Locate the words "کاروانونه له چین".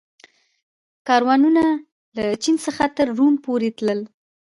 1.07-2.55